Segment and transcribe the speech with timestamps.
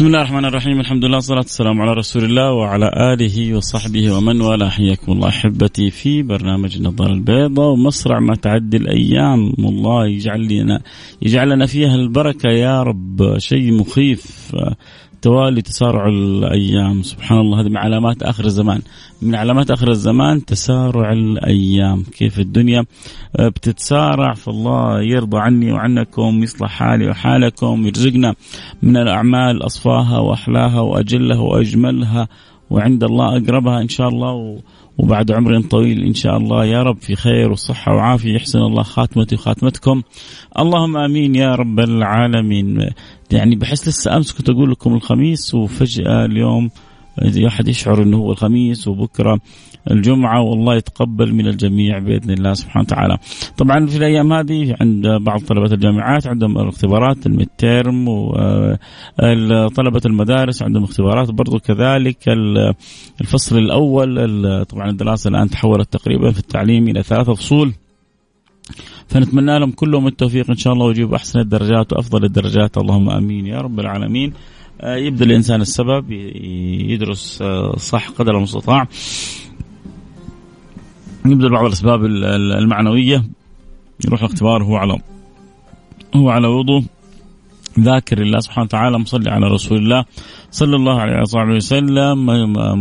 [0.00, 4.40] بسم الله الرحمن الرحيم الحمد لله والصلاة والسلام على رسول الله وعلى آله وصحبه ومن
[4.40, 10.82] والاه حياكم الله أحبتي في برنامج النظارة البيضاء ومسرع ما تعدي الأيام والله يجعل لنا
[11.22, 14.56] يجعل لنا فيها البركة يا رب شيء مخيف
[15.22, 17.02] توالي تسارع الأيام.
[17.02, 18.82] سبحان الله هذه من علامات آخر الزمان.
[19.22, 22.02] من علامات آخر الزمان تسارع الأيام.
[22.02, 22.84] كيف الدنيا؟
[23.38, 28.34] بتتسارع فالله يرضى عني وعنكم يصلح حالي وحالكم يرزقنا
[28.82, 32.28] من الأعمال أصفاها وأحلاها وأجلها وأجملها
[32.70, 34.60] وعند الله أقربها إن شاء الله.
[35.00, 38.34] وبعد عمر طويل إن شاء الله يا رب في خير وصحة وعافية.
[38.34, 40.02] يحسن الله خاتمتي وخاتمتكم.
[40.58, 42.90] اللهم آمين يا رب العالمين.
[43.30, 46.70] يعني بحس لسه أمس كنت أقول لكم الخميس وفجأة اليوم
[47.46, 49.40] أحد يشعر إنه هو الخميس وبكرة
[49.90, 53.18] الجمعة والله يتقبل من الجميع بإذن الله سبحانه وتعالى.
[53.56, 61.30] طبعا في الأيام هذه عند بعض طلبة الجامعات عندهم الاختبارات المترم وطلبة المدارس عندهم اختبارات.
[61.30, 62.28] برضو كذلك
[63.20, 67.72] الفصل الأول طبعا الدراسة الآن تحولت تقريبا في التعليم إلى ثلاثة فصول.
[69.08, 72.78] فنتمنى لهم كلهم التوفيق إن شاء الله ويجيبوا أحسن الدرجات وأفضل الدرجات.
[72.78, 74.32] اللهم آمين يا رب العالمين.
[74.82, 76.12] يبدأ الإنسان السبب
[76.90, 77.42] يدرس
[77.76, 78.88] صح قدر المستطاع.
[81.26, 83.24] يبذل بعض الأسباب المعنوية.
[84.04, 84.98] يروح الاختبار هو على
[86.16, 86.82] هو على وضوء.
[87.80, 90.04] ذاكر الله سبحانه وتعالى مصلي على رسول الله
[90.50, 92.26] صلى الله عليه وسلم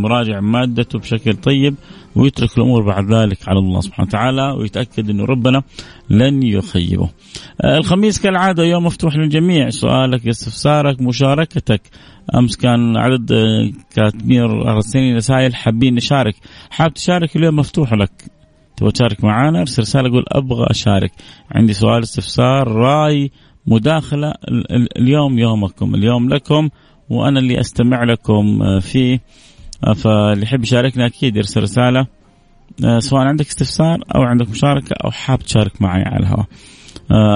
[0.01, 1.75] مراجع مادته بشكل طيب.
[2.19, 5.63] ويترك الأمور بعد ذلك على الله سبحانه وتعالى ويتأكد أنه ربنا
[6.09, 7.09] لن يخيبه.
[7.65, 9.69] الخميس كالعادة يوم مفتوح للجميع.
[9.69, 11.81] سؤالك استفسارك مشاركتك.
[12.35, 13.31] أمس كان عدد
[13.95, 16.35] كاتبين راسلين رسائل حابين نشارك.
[16.69, 18.11] حاب تشارك اليوم مفتوح لك.
[18.77, 21.11] تبغى تشارك معنا ارسل رسالة قول أبغى أشارك.
[21.51, 23.31] عندي سؤال استفسار رأي
[23.67, 24.33] مداخلة
[24.97, 26.69] اليوم يومكم اليوم لكم
[27.09, 29.19] وأنا اللي أستمع لكم فيه
[29.95, 32.07] فاللي يحب يشاركنا أكيد يرسل رسالة
[32.99, 36.45] سواء عندك استفسار أو عندك مشاركة أو حاب تشارك معي على الهواء.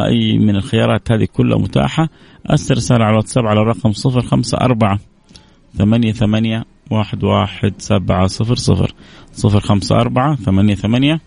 [0.07, 2.09] أي من الخيارات هذه كلها متاحة.
[2.49, 4.99] أرسل رسالة على الواتساب على الرقم 054
[5.77, 8.93] ثمانية ثمانية واحد واحد سبعة صفر صفر
[9.33, 11.19] صفر خمسة أربعة ثمانية ثمانية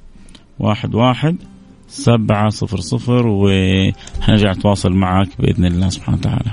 [0.59, 1.37] واحد واحد
[1.89, 6.53] سبعة صفر صفر وحنرجع نتواصل معك بإذن الله سبحانه وتعالى.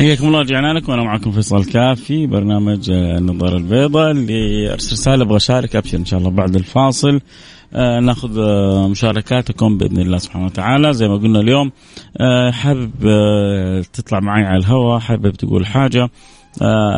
[0.00, 0.92] حياكم الله رجعنا لكم.
[0.92, 6.04] وأنا معكم فيصل كاف في برنامج النظارة البيضاء اللي أرسل رساله أبغى أشارك أبشر إن
[6.04, 7.20] شاء الله بعد الفاصل.
[7.74, 10.92] آه نأخذ آه مشاركاتكم بإذن الله سبحانه وتعالى.
[10.92, 11.72] زي ما قلنا اليوم
[12.20, 16.02] آه حابب آه تطلع معي على الهواء حابب تقول حاجة.
[16.02, 16.10] آه،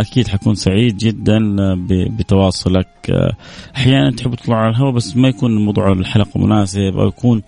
[0.01, 1.39] أكيد حكون سعيد جدا
[2.19, 2.89] بتواصلك.
[3.11, 3.33] آه،
[3.77, 7.43] أحيانا تحب تطلع على الهواء بس ما يكون موضوع الحلقة مناسب أو يكون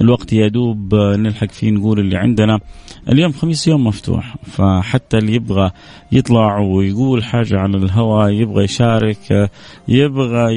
[0.00, 2.60] الوقت يدوب نلحق فيه نقول اللي عندنا.
[3.08, 5.70] اليوم خميس يوم مفتوح فحتى اللي يبغى
[6.12, 9.50] يطلع ويقول حاجة على الهواء يبغى يشارك
[9.88, 10.52] يبغى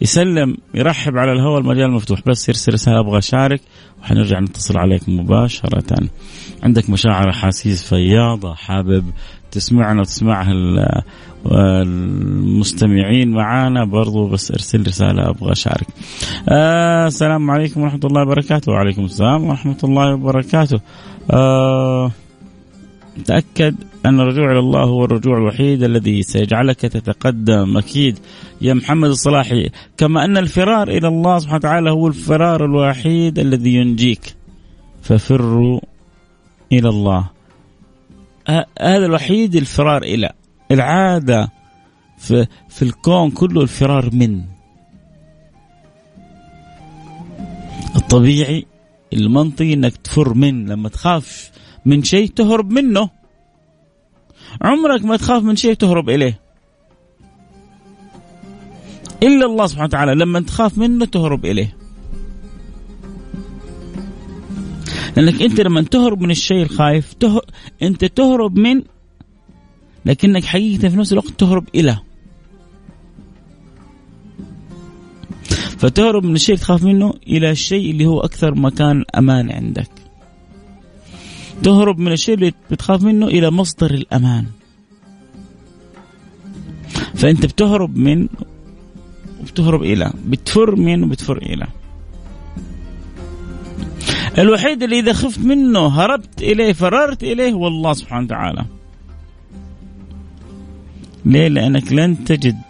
[0.00, 2.20] يسلم يرحب على الهواء المجال مفتوح.
[2.26, 3.60] بس يرسل رسالة أبغى أشارك
[4.02, 6.08] وحنرجع نتصل عليك مباشرة.
[6.62, 9.04] عندك مشاعر أحاسيس فياضة حابب
[9.56, 10.52] تسمعنا وتسمعها
[11.46, 15.86] المستمعين معانا برضو بس ارسل رسالة أبغى أشارك.
[16.48, 18.72] آه السلام عليكم ورحمة الله وبركاته.
[18.72, 20.80] وعليكم السلام ورحمة الله وبركاته.
[21.30, 22.10] آه
[23.24, 23.74] تأكد
[24.06, 27.76] أن الرجوع إلى الله هو الرجوع الوحيد الذي سيجعلك تتقدم.
[27.76, 28.18] أكيد
[28.60, 34.34] يا محمد الصلاحي كما أن الفرار إلى الله سبحانه وتعالى هو الفرار الوحيد الذي ينجيك.
[35.02, 35.80] ففروا
[36.72, 37.35] إلى الله.
[38.80, 40.32] هذا الوحيد الفرار إلى.
[40.70, 41.52] العادة
[42.18, 44.44] في, في الكون كله الفرار من.
[47.96, 48.66] الطبيعي
[49.12, 50.66] المنطقي إنك تفر من.
[50.66, 51.50] لما تخاف
[51.86, 53.10] من شيء تهرب منه.
[54.62, 56.40] عمرك ما تخاف من شيء تهرب إليه.
[59.22, 61.85] إلا الله سبحانه وتعالى لما تخاف منه تهرب إليه.
[65.16, 67.40] لأنك أنت لما تهرب من الشيء الخايف ته...
[67.82, 68.82] أنت تهرب من
[70.04, 71.98] لكنك حقيقة في نفس الوقت تهرب إلى.
[75.78, 79.90] فتهرب من الشيء اللي تخاف منه إلى الشيء اللي هو أكثر مكان أمان عندك.
[81.62, 84.46] تهرب من الشيء اللي بتخاف منه إلى مصدر الأمان.
[87.14, 88.28] فأنت بتهرب من
[89.40, 91.66] وبتهرب إلى بتفر من وبتفر إلى.
[94.38, 98.64] الوحيد اللي إذا خفت منه هربت إليه فررت إليه هو الله سبحانه وتعالى.
[101.24, 102.60] ليه؟ لأنك لن تجد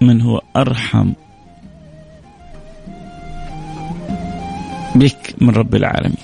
[0.00, 1.12] من هو أرحم
[4.94, 6.16] بك من رب العالمين.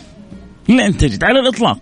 [0.68, 1.78] لن تجد على الإطلاق.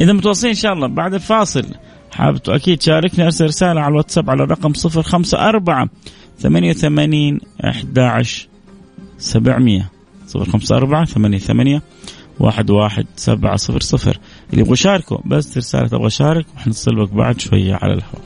[0.00, 1.66] إذا متواصلين إن شاء الله بعد الفاصل.
[2.12, 5.88] حابب أكيد شاركني أرسل رسالة على الواتساب على الرقم 054
[6.38, 8.53] 88 11
[9.18, 9.90] 700
[10.26, 11.82] صفر خمسة أربعة ثمانية ثمانية
[12.40, 14.18] واحد واحد سبعة صفر صفر.
[14.50, 18.24] اللي يبغى يشاركوا بس رسالة أبغى أشارك وحنتصل بك بعد شوية على الهواء.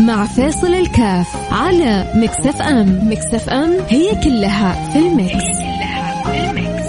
[0.00, 6.22] مع فيصل الكاف على Mix FM Mix FM هي كلها في ال mix, هي كلها
[6.22, 6.88] في ال mix.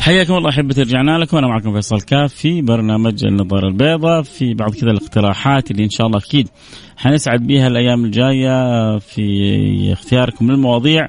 [0.00, 1.36] حياكم الله أحبتي رجعنا لكم.
[1.36, 4.22] أنا معكم فيصل كاف في برنامج النظارة البيضاء.
[4.22, 6.48] في بعض كذا الاقتراحات اللي إن شاء الله أكيد
[6.96, 11.08] حنسعد بها الأيام الجاية في اختياركم للمواضيع.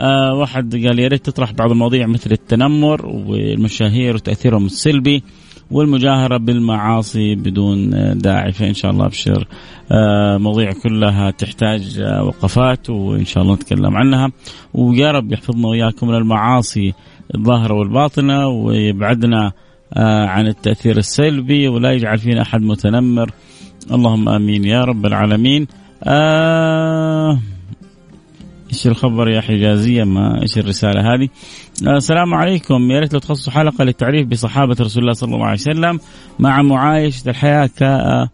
[0.00, 5.22] آه واحد قال يا ريت تطرح بعض المواضيع مثل التنمر والمشاهير وتأثيرهم السلبي
[5.70, 8.52] والمجاهرة بالمعاصي بدون داعي.
[8.52, 9.48] فإن شاء الله أبشر
[9.92, 14.30] آه مواضيع كلها تحتاج آه وقفات وإن شاء الله نتكلم عنها.
[14.74, 16.94] ويا رب يحفظنا وإياكم من المعاصي
[17.34, 19.52] الظاهرة والباطنة ويبعدنا
[19.94, 23.30] آه عن التأثير السلبي ولا يجعل فينا أحد متنمر.
[23.92, 25.66] اللهم آمين يا رب العالمين.
[26.04, 27.38] آه.
[28.72, 31.28] إيش الخبر يا حجازية؟ ما إيش الرسالة هذه؟
[31.86, 32.90] آه، السلام عليكم.
[32.90, 36.00] يا ريت لو تخصصوا حلقة للتعريف بصحابة رسول الله صلى الله عليه وسلم
[36.38, 37.70] مع معايشه الحياة.
[37.78, 38.28] كا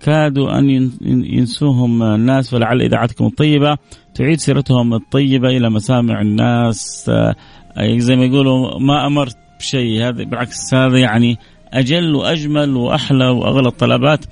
[0.00, 3.76] كادوا أن ينسوهم الناس ولعل إذاعتكم الطيبة
[4.14, 7.06] تعيد سيرتهم الطيبة إلى مسامع الناس.
[7.08, 7.34] آه،
[7.96, 10.08] زي ما يقولوا ما أمرت بشيء.
[10.08, 11.38] هذا بالعكس هذا يعني
[11.72, 14.24] أجل وأجمل وأحلى وأغلى الطلبات.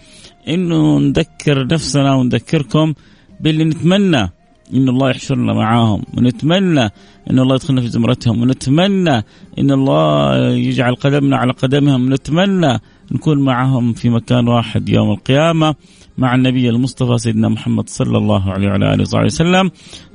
[0.48, 2.94] إنه نذكر نفسنا ونذكركم
[3.40, 4.37] باللي نتمنى.
[4.74, 6.84] إن الله يحشرنا معاهم ونتمنى
[7.30, 9.16] إن الله يدخلنا في زمرتهم ونتمنى
[9.58, 12.80] إن الله يجعل قدمنا على قدمهم ونتمنى
[13.12, 15.74] نكون معهم في مكان واحد يوم القيامة
[16.18, 19.70] مع النبي المصطفى سيدنا محمد صلى الله عليه وعلى آله وصحبه وسلم.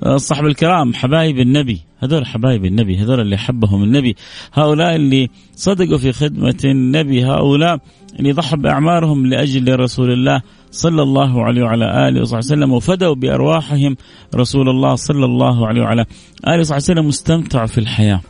[0.06, 4.16] الصحابة الكرام حبايب النبي هذول حبايب النبي هذول اللي حبهم النبي.
[4.54, 7.80] هؤلاء اللي صدقوا في خدمة النبي هؤلاء
[8.20, 13.98] اللي ضحوا بأعمارهم لأجل رسول الله صلى الله عليه وعلى آله وصحبه وسلم وفدوا بأرواحهم
[14.36, 16.06] رسول الله صلى الله عليه وعلى
[16.48, 18.22] آله وصحبه وسلم واستمتعوا في الحياة.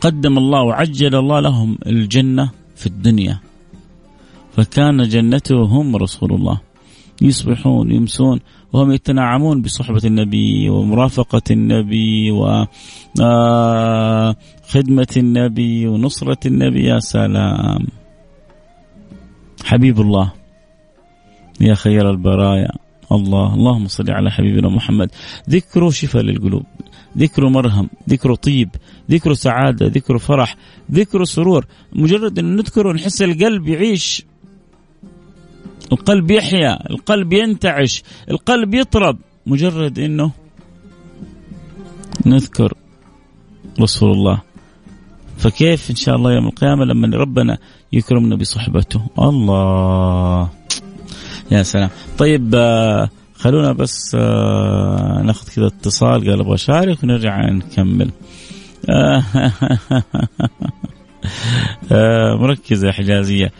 [0.00, 2.50] قدم الله وعجل الله لهم الجنة.
[2.78, 3.38] في الدنيا.
[4.56, 6.60] فكان جنتهم رسول الله.
[7.22, 8.40] يصبحون يمسون
[8.72, 12.66] وهم يتنعمون بصحبة النبي ومرافقة النبي وخدمة
[13.20, 16.84] آه، النبي ونصرة النبي.
[16.84, 17.86] يا سلام.
[19.64, 20.32] حبيب الله.
[21.60, 22.72] يا خير البرايا.
[23.12, 25.10] الله اللهم صل على حبيبنا محمد.
[25.50, 26.62] ذكره شفاء للقلوب.
[27.18, 28.70] ذكره مرهم ذكره طيب
[29.10, 30.56] ذكره سعادة ذكره فرح
[30.92, 31.66] ذكره سرور.
[31.92, 34.24] مجرد أن نذكره نحس القلب يعيش
[35.92, 39.18] القلب يحيا القلب ينتعش القلب يطرب.
[39.46, 40.32] مجرد إنه
[42.26, 42.74] نذكر
[43.80, 44.42] رسول الله.
[45.38, 47.58] فكيف إن شاء الله يوم القيامة لما ربنا
[47.92, 50.48] يكرمنا بصحبته؟ الله.
[51.50, 51.90] يا سلام.
[52.18, 58.10] طيب آه، خلونا بس آه، ناخذ كذا اتصال قال أبغى أشارك ونرجع نكمل.
[61.92, 63.50] آه، مركزه حجازية.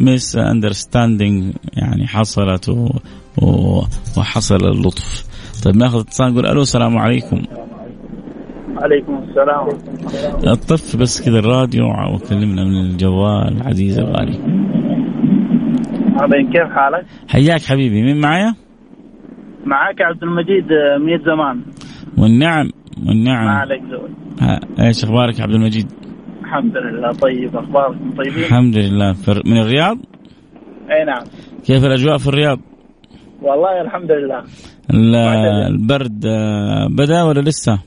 [0.00, 2.88] misunderstanding يعني حصلت و...
[3.42, 3.80] و...
[4.16, 5.24] وحصل اللطف.
[5.64, 7.42] طيب ناخذ اتصال نقول ألو السلام عليكم.
[8.76, 9.68] عليكم السلام
[10.44, 11.84] اطف بس كذا الراديو
[12.14, 13.62] وكلمنا من الجوال.
[13.62, 14.38] عزيز الغالي
[16.14, 18.54] عظيم كيف حالك؟ حياك حبيبي مين معايا؟
[19.66, 20.66] معاك عبد المجيد
[21.00, 21.62] ميت زمان.
[22.18, 22.70] والنعم
[23.06, 23.44] والنعم.
[23.44, 24.10] ما عليك زول.
[24.80, 25.92] إيش أخبارك عبد المجيد؟
[26.42, 29.14] الحمد لله طيب أخباركم طيبين؟ الحمد لله.
[29.46, 29.98] من الرياض؟
[30.90, 31.24] أي نعم.
[31.66, 32.58] كيف الأجواء في الرياض؟
[33.42, 34.42] والله الحمد لله.
[35.68, 37.78] البرد آه، بدأ ولا لسه؟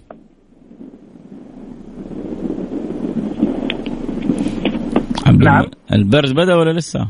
[5.40, 5.64] نعم.
[5.94, 7.08] البرد بدأ ولا لسه؟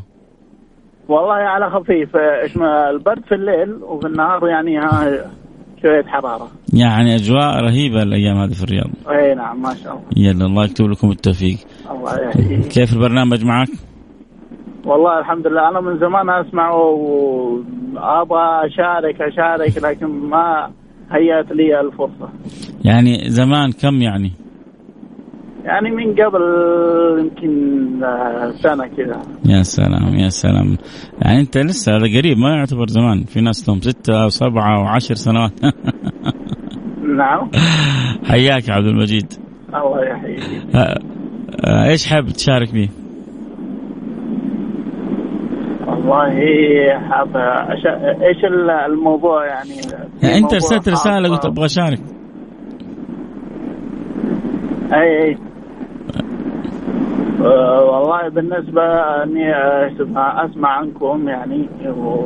[1.10, 2.16] والله على خفيف.
[2.16, 2.58] إيش
[2.94, 5.32] البرد في الليل وفي النهار يعني ها
[5.82, 6.48] شوية حرارة.
[6.74, 8.90] يعني أجواء رهيبة الأيام هذه في الرياض.
[9.10, 10.04] إي نعم ما شاء الله.
[10.18, 11.58] يلا الله يكتب لكم التوفيق.
[11.92, 13.70] الله يحييك كيف البرنامج معك؟
[14.86, 15.70] والله الحمد لله.
[15.70, 20.72] أنا من زمان أسمع وأبغى أشارك أشارك لكن ما
[21.12, 22.30] هيأت لي الفرصة.
[22.86, 24.32] يعني زمان كم يعني؟
[25.68, 26.42] يعني من قبل
[27.20, 28.02] يمكن
[28.56, 29.22] سنة كذا.
[29.46, 30.78] يا سلام يا سلام.
[31.22, 33.24] يعني انت لسه هذا قريب ما يعتبر زمان.
[33.24, 35.52] في ناس لهم ستة أو سبعة أو عشر سنوات.
[37.18, 37.52] نعم.
[38.24, 39.34] حياك يا عبد المجيد.
[39.76, 40.44] الله يحييك.
[41.66, 42.90] إيش حابب تشارك به؟
[45.88, 46.30] والله
[47.10, 47.38] حاب.
[48.22, 48.46] إيش
[48.90, 49.76] الموضوع يعني,
[50.24, 52.00] يعني أنت ارسلت رسالة قلت أبغى أشارك.
[54.94, 55.47] أي أي.
[57.42, 58.84] أه والله بالنسبة
[59.24, 59.54] أني
[60.46, 62.26] اسمع عنكم يعني و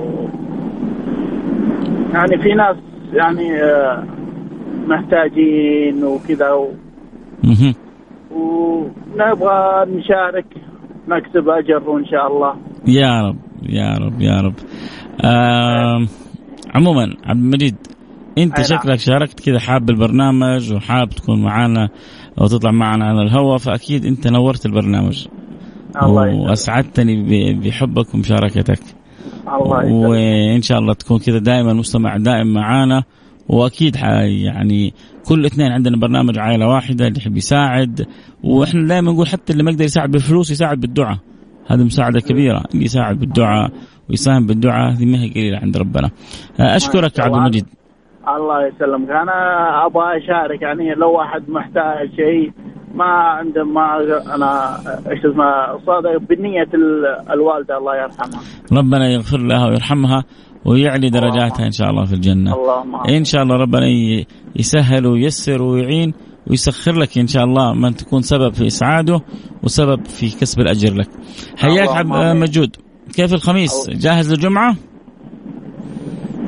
[2.14, 2.76] يعني في ناس
[3.14, 4.04] يعني أه
[4.88, 6.72] محتاجين وكذا و...
[8.32, 10.46] ونبغى نشارك
[11.08, 12.56] نكسب أجر إن شاء الله.
[12.88, 13.38] يا رب
[13.70, 14.54] يا رب يا رب.
[15.26, 16.06] آه
[16.76, 17.76] عموما عبد المجيد
[18.38, 18.64] أنت نعم.
[18.80, 21.90] شكلك شاركت كذا حاب البرنامج وحاب تكون معنا
[22.42, 25.28] أو تطلع معنا على الهواء فأكيد أنت نورت البرنامج.
[26.04, 28.80] الله وأسعدتني بحبك ومشاركتك.
[29.48, 33.04] الله وإن شاء الله تكون كذا دائما مستمع دائم معانا.
[33.50, 34.94] وأكيد يعني
[35.26, 38.08] كل اثنين عندنا برنامج عائلة واحدة اللي يحب يساعد.
[38.44, 41.18] وإحنا دائما نقول حتى اللي ما يقدر يساعد بالفلوس يساعد بالدعاء.
[41.68, 43.72] هذه مساعدة كبيرة اللي يساعد بالدعاء
[44.10, 44.94] ويساهم بالدعاء.
[44.94, 46.10] هذه ما هي قليلة عند ربنا.
[46.60, 47.66] أشكرك عبد المجيد.
[48.28, 49.10] الله يسلمك.
[49.10, 52.52] أنا أبغى أشارك يعني لو واحد محتاج شيء
[52.96, 53.98] ما عنده ما
[54.36, 54.76] أنا
[55.12, 56.70] إيش اسمه صادق بنية
[57.34, 58.42] الوالدة الله يرحمها.
[58.74, 60.24] ربنا يغفر لها ويرحمها
[60.66, 62.54] ويعلي درجاتها إن شاء الله في الجنة.
[62.56, 63.86] اللهم إن شاء الله ربنا
[64.56, 66.14] يسهل وييسر ويعين
[66.48, 69.22] ويسخر لك إن شاء الله من تكون سبب في إسعاده
[69.64, 71.10] وسبب في كسب الأجر لك.
[71.58, 72.76] حياك عبد المجيد.
[73.16, 74.76] كيف الخميس؟ جاهز للجمعة؟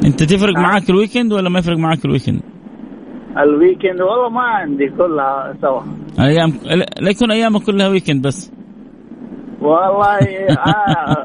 [0.05, 0.63] انت تفرق نعم.
[0.63, 2.41] معاك ال weekend ولا ما يفرق معاك ال weekend؟
[3.37, 5.81] ال weekend والله ما عندي كلها سوا.
[6.19, 6.49] أيام
[7.01, 8.51] لا يكون أيامك كلها weekend بس.
[9.61, 10.19] والله
[10.49, 11.23] آه.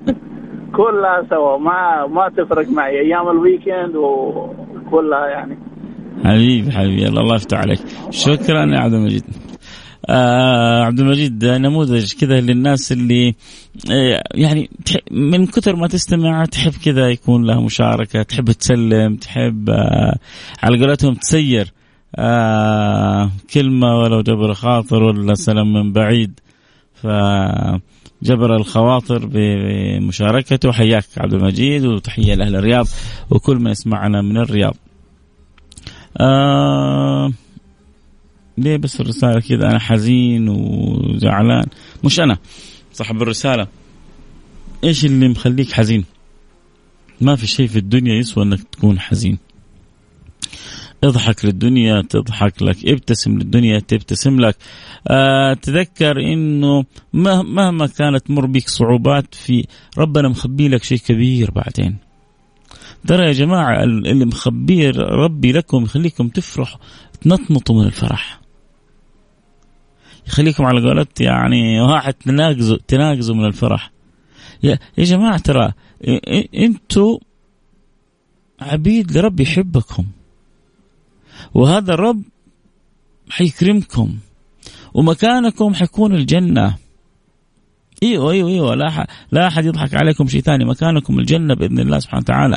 [0.78, 1.58] كلها سوا.
[1.58, 3.00] ما ما تفرق معي.
[3.00, 5.58] أيام ال weekend وكلها يعني.
[6.24, 7.08] حبيبي حبيبي.
[7.08, 7.78] الله يفتح عليك.
[8.10, 9.49] شكرا يا عبد المجيد.
[10.06, 13.34] آه عبد المجيد نموذج كذا للناس اللي
[13.90, 14.70] آه يعني
[15.10, 20.18] من كثر ما تستمع تحب كذا يكون لها مشاركة تحب تسلم تحب آه
[20.62, 21.72] على قولتهم تسير
[22.16, 26.40] آه كلمة ولو جبر خاطر ولا سلام من بعيد
[26.94, 27.06] ف
[28.22, 32.86] جبر الخواطر بمشاركته حياك عبد المجيد وتحية لأهل الرياض
[33.30, 34.76] وكل من يسمعنا من الرياض.
[36.20, 37.32] آه
[38.60, 41.66] ليه بس الرسالة كذا؟ أنا حزين وزعلان.
[42.04, 42.38] مش أنا
[42.92, 43.66] صاحب الرسالة.
[44.84, 46.04] إيش اللي مخليك حزين؟
[47.20, 49.38] ما في شيء في الدنيا يسوى إنك تكون حزين.
[51.04, 52.76] اضحك للدنيا تضحك لك.
[52.84, 54.56] ابتسم للدنيا تبتسم لك.
[55.08, 59.66] آه تذكر إنه مهما كانت تمر بك صعوبات في
[59.98, 61.96] ربنا مخبي لك شيء كبير بعدين.
[63.06, 66.78] ترى يا جماعة اللي مخبيه ربي لكم يخليكم تفرحوا
[67.20, 68.39] تنطنطوا من الفرح.
[70.26, 73.90] يخليكم على قولت يعني واحد تناقزوا تناقزوا من الفرح.
[74.62, 75.72] يا, يا جماعة ترى
[76.54, 77.18] أنتوا
[78.60, 80.04] عبيد لرب يحبكم.
[81.54, 82.22] وهذا الرب
[83.30, 84.18] حيكرمكم.
[84.94, 86.76] ومكانكم حيكون الجنة.
[88.02, 90.64] إيوه إيوه إيوه لا لا أحد يضحك عليكم شيء ثاني.
[90.64, 92.56] مكانكم الجنة بإذن الله سبحانه وتعالى.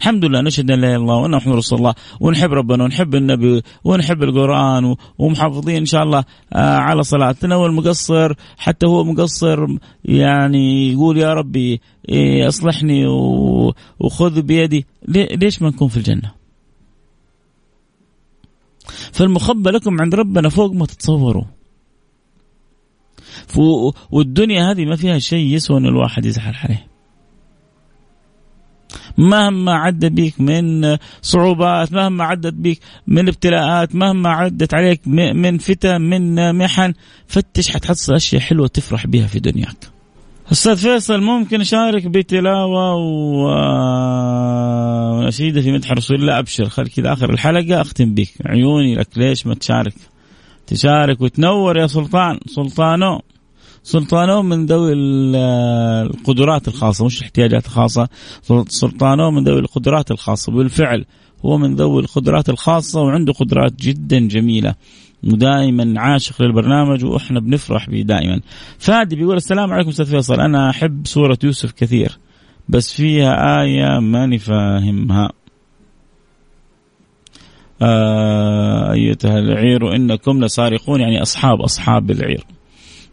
[0.00, 1.94] الحمد لله نشهد أن لا إله إلا الله وان محمد رسول الله.
[2.20, 7.56] ونحب ربنا ونحب النبي ونحب القرآن ومحافظين إن شاء الله آه، على صلاتنا.
[7.56, 9.66] والمقصر حتى هو مقصر
[10.04, 13.06] يعني يقول يا ربي إيه، أصلحني
[14.00, 14.86] وخذ بيدي.
[15.08, 16.32] ليش ما نكون في الجنة؟
[19.12, 21.44] فالمخبى لكم عند ربنا فوق ما تتصوروا.
[24.10, 26.89] والدنيا هذه ما فيها شيء يسوى إن الواحد يزحل عليه.
[29.18, 36.00] مهما عدى بيك من صعوبات مهما عدت بيك من ابتلاءات مهما عدت عليك من فتن
[36.00, 36.94] من محن
[37.26, 39.76] فتش حتحصل أشياء حلوة تفرح بها في دنياك.
[40.52, 42.94] أستاذ فيصل ممكن أشارك بتلاوة
[45.24, 46.68] ونشيده في مدح رسول الله أبشر.
[46.68, 49.94] خل كذا آخر الحلقة أختم بك عيوني لك ليش ما تشارك؟
[50.66, 52.38] تشارك وتنور يا سلطان.
[52.46, 53.20] سلطانو.
[53.90, 58.08] سلطانو من ذوي القدرات الخاصة مش الاحتياجات الخاصة.
[58.68, 60.52] سلطانو من ذوي القدرات الخاصة.
[60.52, 61.04] بالفعل
[61.44, 64.74] هو من ذوي القدرات الخاصة وعنده قدرات جدا جميلة.
[65.24, 68.40] ودائما عاشق للبرنامج وإحنا بنفرح به دائما.
[68.78, 70.40] فادي بيقول السلام عليكم أستاذ فيصل.
[70.40, 72.18] أنا أحب سورة يوسف كثير
[72.68, 75.32] بس فيها آية ماني فاهمها.
[77.82, 82.44] آه أيتها العير إنكم لسارقون يعني أصحاب أصحاب العير.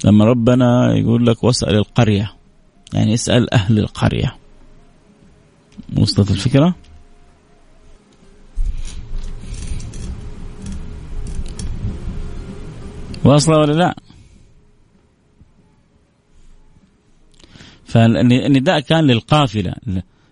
[0.05, 2.33] لما ربنا يقول لك واسأل القرية
[2.93, 4.35] يعني اسأل أهل القرية
[5.97, 6.75] وصلت الفكرة؟
[13.23, 13.95] واصلة ولا لا؟
[17.85, 19.73] فالنداء كان للقافلة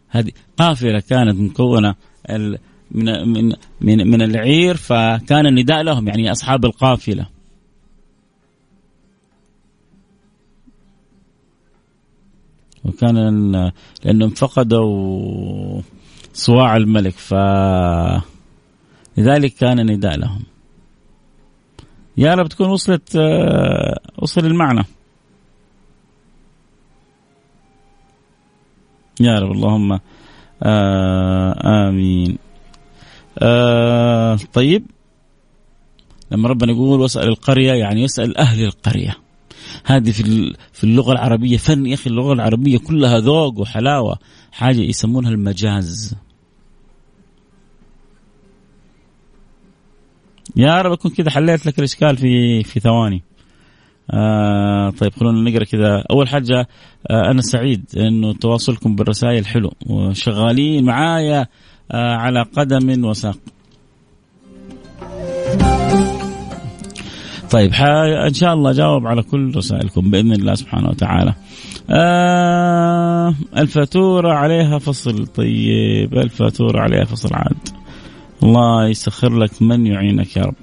[0.10, 1.96] هذه قافلة كانت مكونة
[2.92, 7.35] من من من العير فكان النداء لهم يعني أصحاب القافلة
[12.86, 13.72] وكان
[14.04, 15.82] لأنهم فقدوا
[16.34, 17.34] صواع الملك ف
[19.18, 20.44] لذلك كان نداء لهم.
[22.18, 24.84] يا رب تكون وصلت آه، وصل المعنى.
[29.22, 30.00] يا رب اللهم
[30.64, 32.38] آه آمين.
[33.40, 34.86] آه طيب
[36.32, 39.25] لما ربنا يقول واسأل القرية يعني يسأل أهل القرية.
[39.84, 44.18] هذه في في اللغة العربية فن يا أخي اللغة العربية كلها ذوق وحلاوة
[44.52, 46.16] حاجة يسمونها المجاز
[50.56, 53.24] يا رب أكون كذا حليت لك الإشكال في في ثواني.
[54.12, 56.68] آه طيب خلونا نقرأ كذا أول حاجة
[57.10, 61.48] آه أنا سعيد إنه تواصلكم بالرسائل حلو وشغالين معايا
[61.92, 63.38] آه على قدم وساق.
[67.52, 67.72] طيب
[68.28, 71.34] إن شاء الله جاوب على كل رسائلكم بإذن الله سبحانه وتعالى.
[71.90, 77.58] آه الفاتورة عليها فصل طيب الفاتورة عليها فصل عاد.
[78.44, 80.56] الله يسخر لك من يعينك يا رب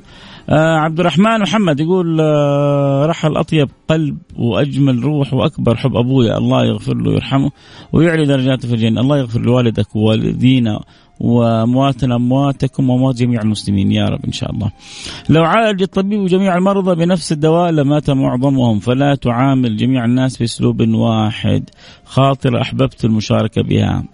[0.48, 6.64] آه عبد الرحمن محمد يقول آه رحل اطيب قلب وأجمل روح وأكبر حب ابويا الله
[6.64, 7.50] يغفر له ويرحمه
[7.92, 10.80] ويعلي درجاته في الجنة، الله يغفر لوالدك ووالدينا
[11.22, 13.92] وامواتنا أمواتكم واموات جميع المسلمين.
[13.92, 14.70] يا رب إن شاء الله.
[15.28, 21.70] لو عالج الطبيب جميع المرضى بنفس الدواء لمات معظمهم فلا تعامل جميع الناس بأسلوب واحد.
[22.04, 24.04] خاطر أحببت المشاركة بها.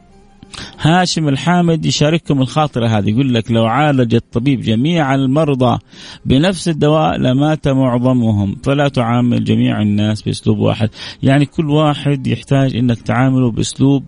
[0.81, 3.11] هاشم الحامد يشارككم الخاطرة هذه.
[3.11, 5.79] يقول لك لو عالج الطبيب جميع المرضى
[6.25, 10.91] بنفس الدواء لمات معظمهم فلا تعامل جميع الناس بأسلوب واحد.
[11.23, 14.05] يعني كل واحد يحتاج أنك تعامله بأسلوب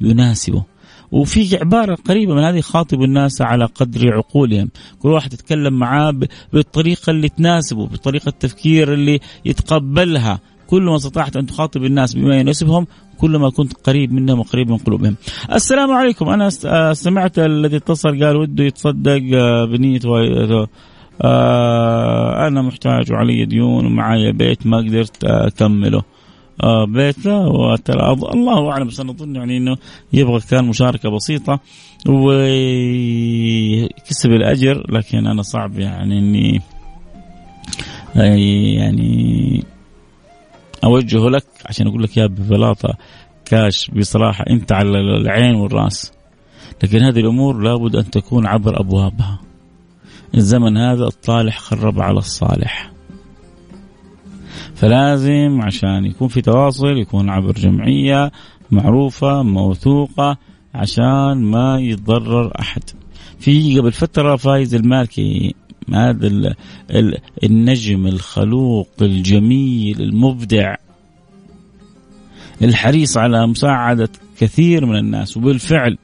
[0.00, 0.73] يناسبه.
[1.14, 4.70] وفي عبارة قريبة من هذه خاطب الناس على قدر عقولهم.
[4.98, 6.14] كل واحد يتكلم معاه
[6.52, 10.40] بالطريقة اللي تناسبه بطريقة التفكير اللي يتقبلها.
[10.66, 12.86] كل ما استطعت أن تخاطب الناس بما يناسبهم
[13.18, 15.16] كلما كنت قريب منهم وقريب من قلوبهم.
[15.52, 16.28] السلام عليكم.
[16.28, 16.50] أنا
[16.92, 19.18] سمعت الذي اتصل قال وده يتصدق
[19.64, 20.00] بنية
[21.22, 26.02] آه أنا محتاج وعلي ديون ومعايا بيت ما قدرت أكمله.
[26.62, 29.76] آه بيت لا وترى الله أعلم بس أنا اظن يعني إنه
[30.12, 31.60] يبغى كان مشاركة بسيطة
[32.08, 32.30] وكسب
[34.30, 36.60] الأجر لكن أنا صعب يعني إني
[38.14, 39.64] يعني
[40.84, 42.96] أوجهه لك عشان أقول لك يا ببلاطه
[43.44, 46.12] كاش بصراحة أنت على العين والرأس.
[46.82, 49.40] لكن هذه الأمور لابد أن تكون عبر أبوابها.
[50.34, 52.93] الزمن هذا الطالح خرب على الصالح.
[54.84, 58.32] فلازم عشان يكون في تواصل يكون عبر جمعية
[58.70, 60.36] معروفة موثوقة
[60.74, 62.82] عشان ما يتضرر أحد.
[63.38, 65.54] في قبل فترة فايز المالكي
[65.94, 66.54] هذا
[67.44, 70.74] النجم الخلوق الجميل المبدع
[72.62, 75.98] الحريص على مساعدة كثير من الناس وبالفعل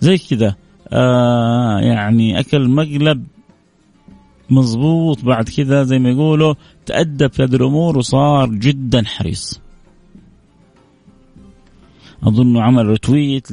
[0.00, 0.54] زي كذا
[0.92, 3.24] آه يعني أكل مقلب
[4.50, 6.54] مظبوط بعد كذا زي ما يقولوا
[6.86, 9.60] تأدب في هذه الأمور وصار جدا حريص.
[12.24, 13.48] أظنه عمل رتويت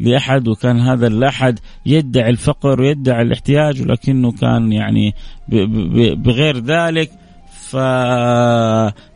[0.00, 5.14] لأحد وكان هذا الأحد يدعي الفقر ويدعي الاحتياج ولكنه كان يعني
[6.14, 7.10] بغير ذلك.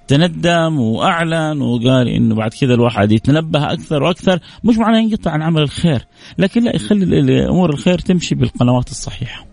[0.09, 4.40] فتندم وأعلن وقال إنه بعد كذا الواحد يتنبه أكثر وأكثر.
[4.64, 6.07] مش معناه ينقطع عن عمل الخير
[6.38, 9.47] لكن لا يخلي امور الخير تمشي بالقنوات الصحيحة.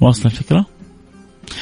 [0.00, 0.66] واصل الفكرة؟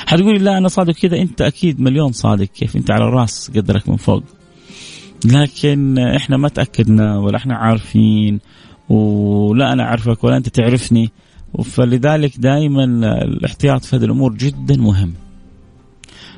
[0.07, 1.17] حتقولي لا أنا صادق كذا.
[1.17, 4.23] أنت أكيد مليون صادق كيف أنت على الراس قدرك من فوق.
[5.25, 8.41] لكن إحنا ما تأكدنا ولا إحنا عارفين
[8.89, 11.11] ولا أنا أعرفك ولا أنت تعرفني.
[11.65, 12.85] فلذلك دائما
[13.23, 15.13] الاحتياط في هذه الأمور جدا مهم.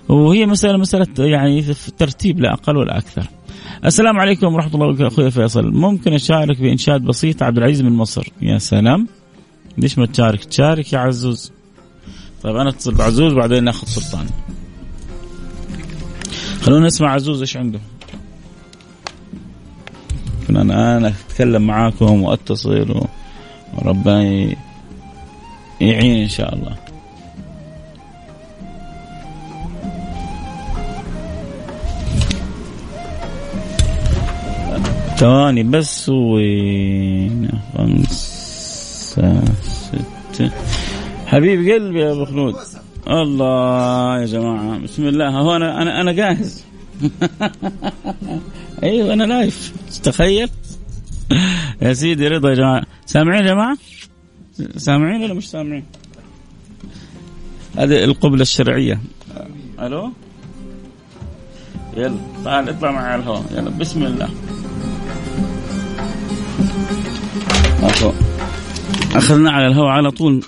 [0.09, 3.27] وهي مسألة مسألة يعني في الترتيب لا أقل ولا أكثر.
[3.85, 5.07] السلام عليكم ورحمة الله وبركاته.
[5.07, 8.29] أخوي فيصل ممكن أشارك بإنشاد بسيط عبد العزيز من مصر.
[8.43, 9.09] يا سلام.
[9.79, 11.53] ليش ما تشارك؟ تشارك يا عزوز.
[12.45, 14.27] طيب أنا أتصل بعزوز وبعدين ناخذ سلطان.
[16.63, 17.81] خلونا نسمع عزوز إيش عنده؟
[20.51, 23.07] أنا أنا أتكلم معاكم وأتصل
[23.75, 24.23] وربنا
[25.81, 26.77] يعين إن شاء الله.
[35.17, 40.51] ثواني بس وين؟ خمسة ستة.
[41.27, 42.55] حبيب قلبي يا أبو خلود.
[43.09, 44.79] الله يا جماعة.
[44.79, 45.29] بسم الله.
[45.29, 46.65] هو أنا أنا أنا جاهز.
[48.83, 50.49] أيوه أنا لايف تخيل.
[51.83, 52.83] يا سيدي رضا يا جماعة.
[53.07, 53.77] سامعين يا جماعة؟
[54.77, 55.85] سامعين ولا مش سامعين؟
[57.77, 59.01] هذه القبلة الشرعية.
[59.81, 60.13] ألو؟
[61.97, 63.45] يلا تعال اطلع معي على الهواء.
[63.53, 64.29] يلا بسم الله.
[69.15, 70.45] أخذنا على الهواء على طول.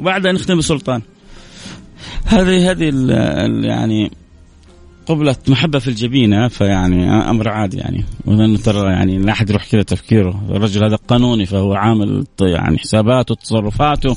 [0.00, 1.02] وبعدها نختم بسلطان.
[2.24, 2.92] هذه هذه
[3.66, 4.10] يعني
[5.06, 8.04] قبلة محبة في الجبينة فيعني أمر عادي يعني.
[8.26, 10.42] وأنه ترى يعني لا أحد يروح كذا تفكيره.
[10.50, 14.16] الرجل هذا قانوني فهو عامل يعني حساباته تصرفاته.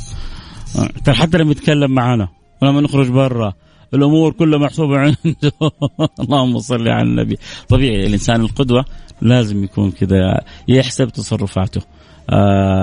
[1.06, 2.28] ترى حتى لما يتكلم معنا.
[2.62, 3.54] ولما نخرج برا.
[3.93, 5.52] الأمور كلها محسوبة عنده.
[6.24, 7.38] اللهم صل على النبي.
[7.69, 8.86] طبيعي الإنسان القدوة
[9.22, 11.82] لازم يكون كذا يحسب تصرفاته.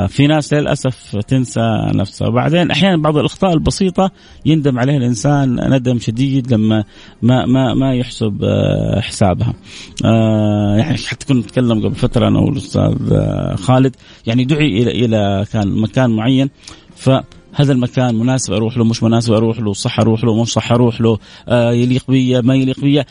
[0.08, 2.28] في ناس للأسف تنسى نفسها.
[2.28, 4.10] وبعدين أحيانا بعض الأخطاء البسيطة
[4.46, 6.84] يندم عليها الإنسان ندم شديد لما
[7.22, 9.54] ما ما ما يحسب آه حسابها.
[10.04, 13.96] آه يعني حتى كنت نتكلم قبل فترة أنا والأستاذ آه خالد.
[14.26, 16.50] يعني دعي إلى إلى كان مكان معين.
[16.96, 17.10] ف
[17.52, 21.00] هذا المكان مناسب أروح له مش مناسب أروح له صح أروح له مش صح أروح
[21.00, 23.04] له آه يليق بي ما يليق بي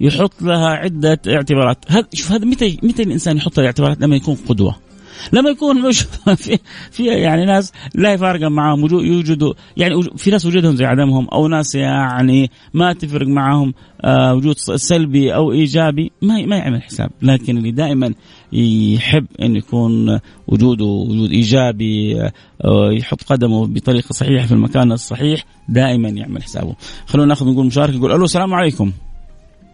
[0.00, 1.84] يحط لها عدة اعتبارات.
[1.88, 4.87] هذا شوف هذا متى متى الإنسان يحط الاعتبارات لما يكون قدوة؟
[5.32, 6.02] لما يكون مش
[6.42, 6.58] في,
[6.90, 11.74] في يعني ناس لا يفارق معهم يوجدوا يعني في ناس وجودهم زي عدمهم أو ناس
[11.74, 17.10] يعني ما تفرق معهم آه وجود سلبي أو إيجابي ما ما يعمل حساب.
[17.22, 18.14] لكن اللي دائما
[18.52, 22.22] يحب ان يكون وجوده وجود إيجابي
[22.64, 26.74] آه يحط قدمه بطريقة صحيحة في المكان الصحيح دائما يعمل حسابه.
[27.06, 28.92] خلونا ناخذ نقول مشاركة يقول ألو السلام عليكم.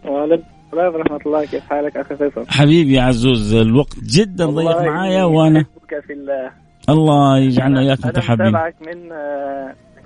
[0.05, 1.45] وعليكم السلام ورحمة الله.
[1.45, 5.65] كيف حالك أخي فيصل؟ حبيبي يا عزوز الوقت جدا ضيق معايا وأنا
[6.07, 6.51] في الله.
[6.89, 9.11] الله يجعلنا إياك متحابين أنا متابعك من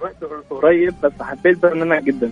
[0.02, 2.32] وقت قريب بس حبيت برنامجك جدا.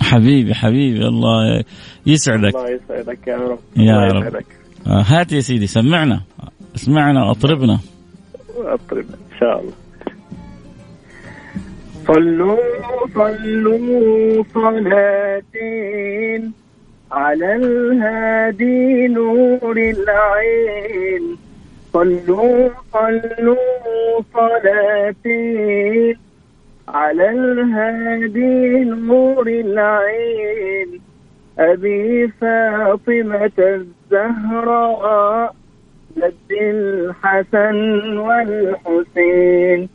[0.00, 1.62] حبيبي حبيبي الله
[2.06, 2.56] يسعدك.
[2.56, 3.58] الله يسعدك يا رب.
[3.76, 4.26] يا رب.
[4.26, 4.46] يسعدك.
[4.86, 6.20] هات يا سيدي سمعنا.
[6.74, 7.78] اسمعنا واطربنا.
[8.58, 9.72] اطربنا إن شاء الله.
[12.06, 12.56] صلوا
[13.14, 16.52] صلوا صلاتين.
[17.12, 21.36] على الهادي نور العين.
[21.92, 26.16] صلوا صلوا صلاتين
[26.88, 31.00] على الهادي نور العين.
[31.58, 35.54] أبي فاطمة الزهراء
[36.16, 39.88] جد الحسن والحسين.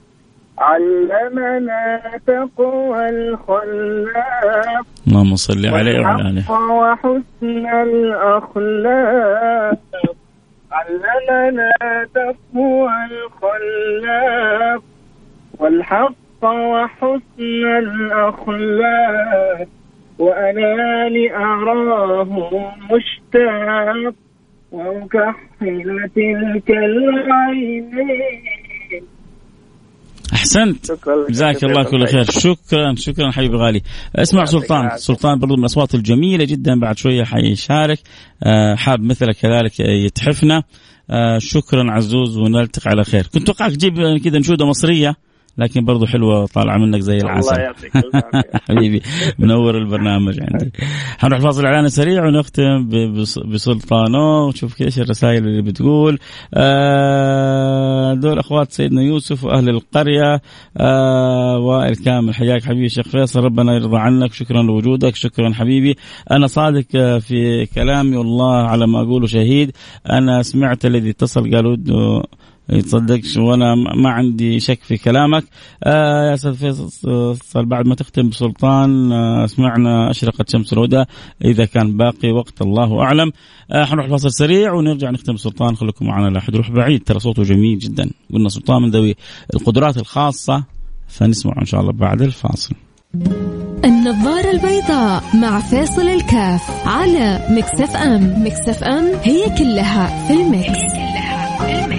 [0.62, 4.86] علمنا تقوى الخلاق.
[5.08, 6.52] اللهم صل عليه وعلى آله.
[6.52, 9.80] والحق وحسن الأخلاق.
[10.72, 11.72] علمنا
[12.16, 14.82] تقوى الخلاق.
[15.60, 19.68] والحق وحسن الأخلاق.
[20.20, 22.52] وأنا لأراه
[22.92, 24.14] مشتاق.
[24.72, 28.61] وأكحل تلك العينين.
[30.42, 30.92] أحسنت.
[31.30, 32.24] جزاك الله كل خير.
[32.24, 33.82] شكرا شكرا حبيبي غالي
[34.16, 34.90] اسمع سلطان.
[34.98, 38.00] سلطان برضو من الأصوات الجميلة جدا بعد شوية حيشارك.
[38.44, 40.64] آه، حاب مثلك كذلك يتحفنا.
[41.10, 43.28] آه، شكرا عزوز ونلتقي على خير.
[43.34, 45.16] كنت توقعك تجيب كذا نشودة مصرية.
[45.62, 48.50] لكن برضو حلوة طالعة منك زي الله العسل يعطيك العافية.
[48.70, 49.02] حبيبي
[49.40, 50.72] منور البرنامج عندي
[51.18, 52.90] حنروح فاصل إعلان سريع ونختم
[53.46, 56.20] بسلطانة ونشوف إيش الرسائل اللي بتقول.
[56.54, 60.42] آه، دول أخوات سيدنا يوسف وأهل القرية.
[60.78, 64.34] آه، وائل كامل حياك حبيبي شيخ فيصل ربنا يرضى عنك.
[64.34, 65.98] شكرا لوجودك شكرا حبيبي.
[66.32, 69.72] أنا صادق آه، في كلامي والله على ما أقوله شهيد.
[70.10, 71.76] أنا سمعت الذي اتصل قالوا
[72.72, 75.44] يتصدقش وأنا ما عندي شك في كلامك.
[75.84, 81.04] آه يا أستاذ فيصل بعد ما تختم بسلطان آه سمعنا اشرقت شمس الهدى
[81.46, 83.32] إذا كان باقي وقت الله أعلم.
[83.72, 87.04] آه حنروح فاصل سريع ونرجع نختم بسلطان خليكم معنا لا احد يروح بعيد.
[87.04, 88.10] ترى صوته جميل جدا.
[88.34, 89.16] قلنا سلطان من ذوي
[89.54, 90.64] القدرات الخاصة
[91.08, 92.76] فنسمع إن شاء الله بعد الفاصل.
[93.86, 99.06] النظارة البيضاء مع فيصل الكاف على Mix FM Mix FM.
[99.24, 101.91] هي كلها في ال mix, هي كلها في ال mix.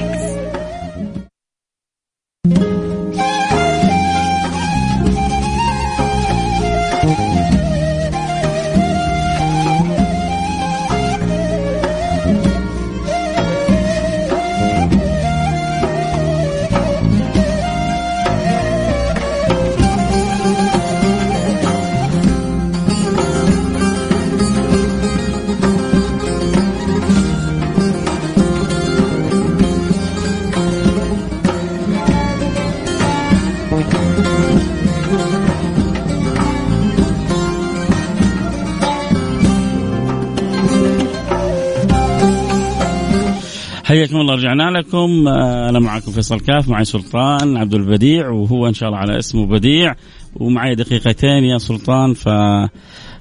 [43.93, 45.29] حياكم الله رجعنا لكم.
[45.29, 49.47] آه، أنا معكم فيصل كاف معي سلطان عبد البديع وهو إن شاء الله على اسمه
[49.47, 49.95] بديع
[50.41, 52.15] ومعي دقيقتين يا سلطان.
[52.15, 52.27] ف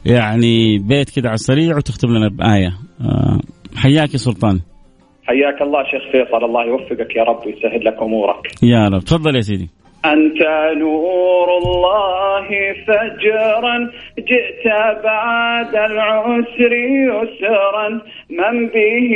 [0.05, 2.77] يعني بيت كده على السريع وتختم لنا بآية.
[3.01, 3.39] آه،
[3.75, 4.60] حياك يا سلطان.
[5.23, 8.63] حياك الله شيخ فيصل الله يوفقك يا رب ويسهل لك أمورك.
[8.63, 8.99] يا رب.
[8.99, 9.69] تفضل يا سيدي.
[10.06, 10.42] انت
[10.78, 12.48] نور الله
[12.88, 14.68] فجرا جئت
[15.04, 18.02] بعد العسر يسرا.
[18.30, 19.12] من به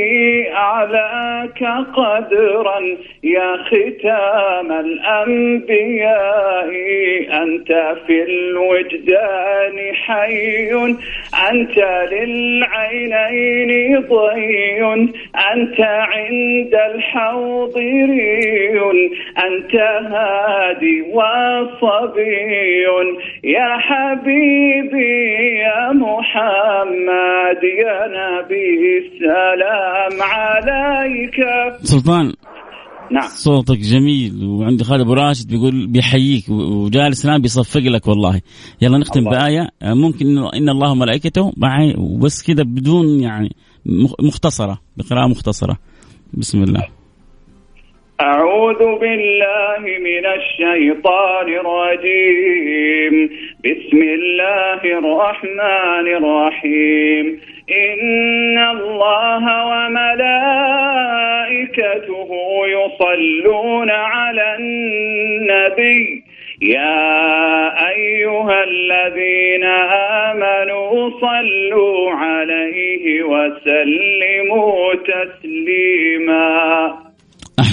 [0.53, 1.63] أعلاك
[1.95, 2.79] قدرا؟
[3.23, 6.69] يا ختام الأنبياء
[7.43, 10.71] أنت في الوجدان حي
[11.51, 11.77] أنت
[12.11, 14.83] للعينين ضي
[15.53, 18.79] أنت عند الحوض ري
[19.37, 20.74] أنت هادي
[21.15, 22.35] وصبي
[23.43, 25.13] يا حبيبي
[25.65, 31.35] يا محمد يا نبي السلام عليك.
[31.83, 32.33] سلطان
[33.11, 33.23] نعم.
[33.27, 38.41] صوتك جميل وعندي خالد أبو راشد بيقول بيحييك وجالس الان بيصفق لك والله.
[38.81, 39.31] يلا نختم الله.
[39.31, 39.69] بآية.
[39.83, 45.77] ممكن ان الله وملائكته معي وبس كذا بدون يعني مخ- مختصرة بقراءة مختصرة.
[46.33, 46.87] بسم الله.
[48.21, 53.29] أعوذ بالله من الشيطان الرجيم.
[53.65, 57.41] بسم الله الرحمن الرحيم.
[57.71, 60.27] إن الله وملائكته
[62.67, 66.23] يصلون على النبي.
[66.61, 69.63] يا أيها الذين
[70.23, 77.04] آمنوا صلوا عليه وسلموا تسليما.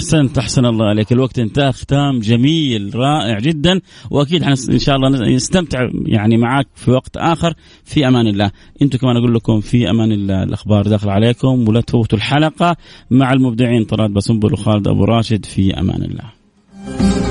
[0.03, 1.11] أحسنت أحسن الله عليك.
[1.11, 1.71] الوقت انتهى.
[1.71, 3.81] ختام جميل رائع جدا.
[4.11, 7.53] وأكيد إن شاء الله نستمتع يعني معاك في وقت آخر.
[7.83, 8.51] في أمان الله.
[8.81, 10.43] أنتم كمان أقول لكم في أمان الله.
[10.43, 12.75] الأخبار داخل عليكم ولا تفوتوا الحلقة.
[13.11, 17.22] مع المبدعين طلال بسنبل وخالد أبو راشد في أمان الله.